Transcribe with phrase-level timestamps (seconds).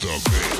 [0.00, 0.59] toque.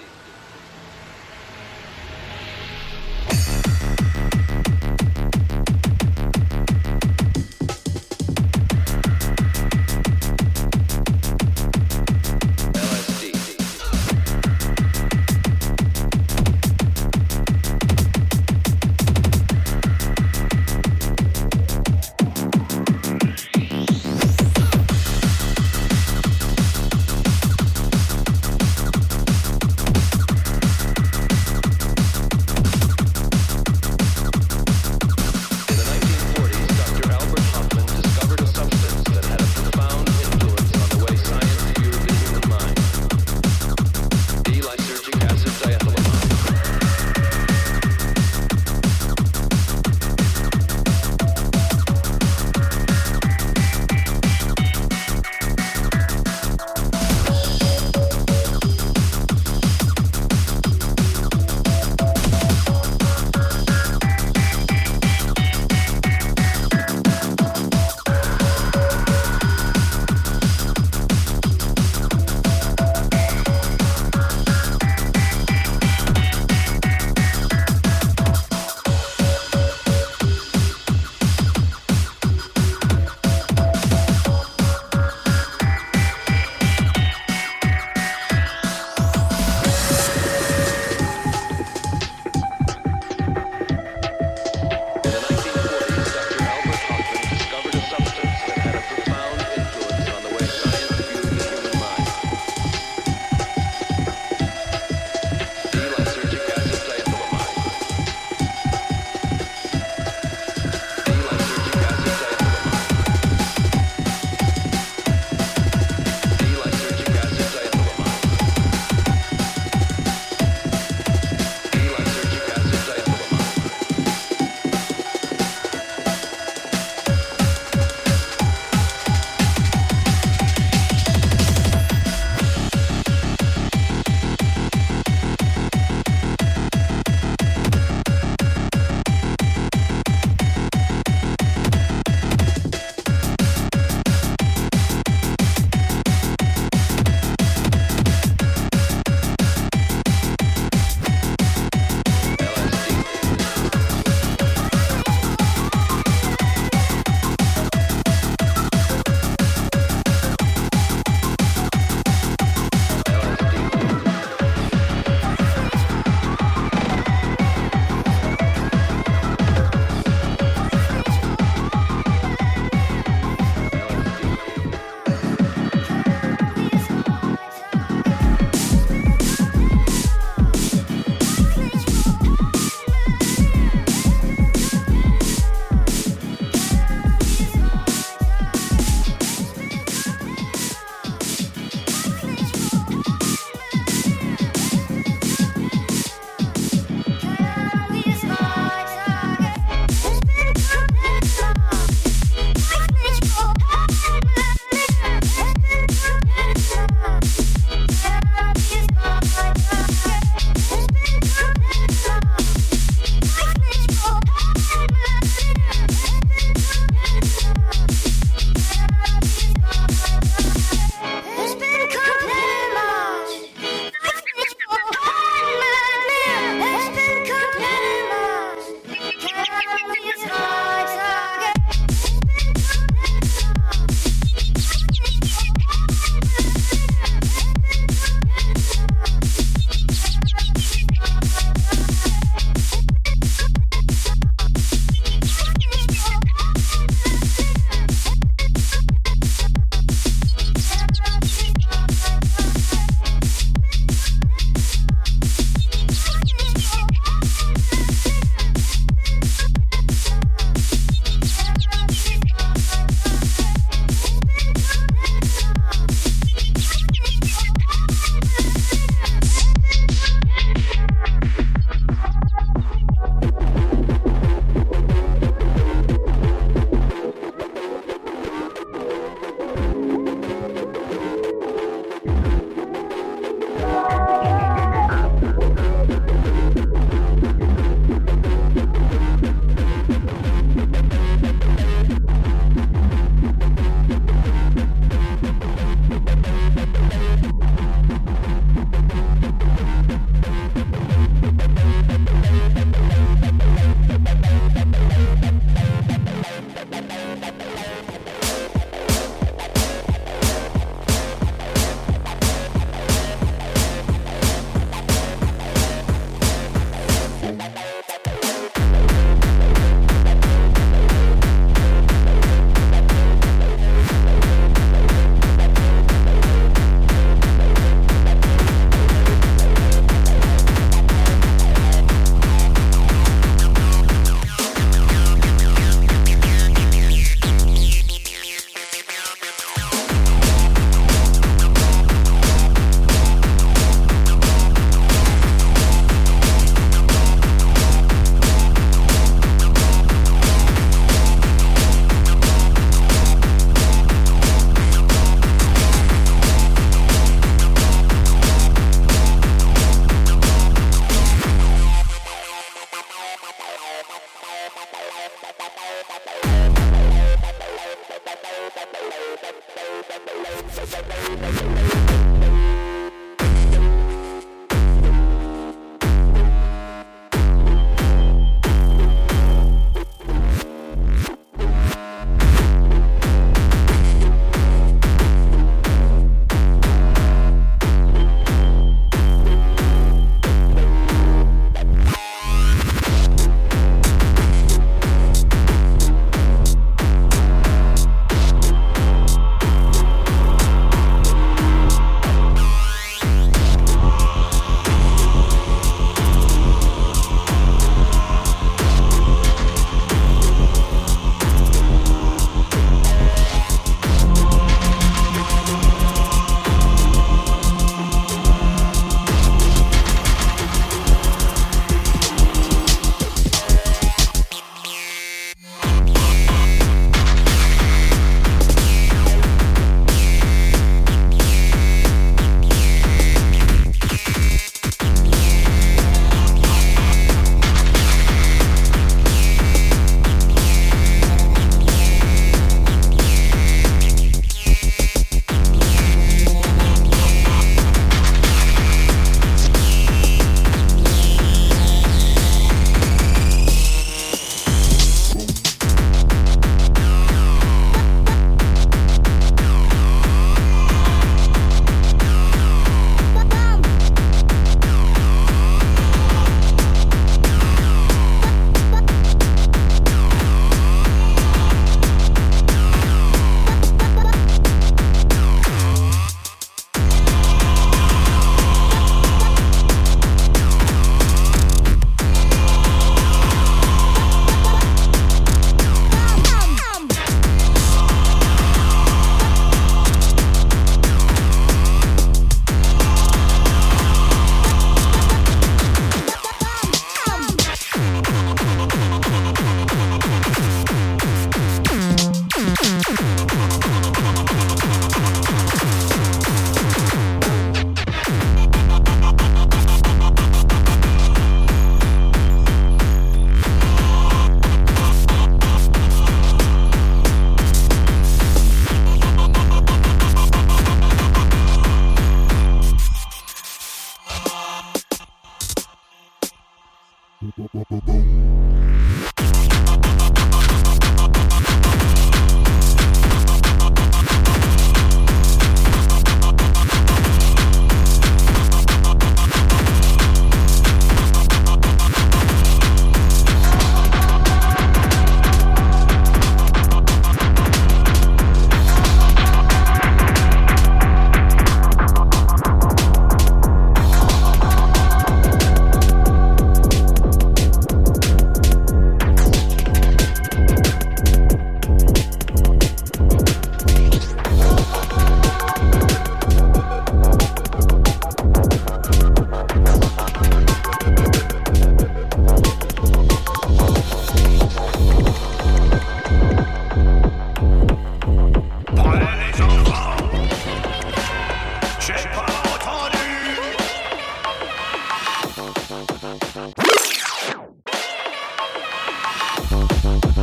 [589.81, 590.20] Thank you.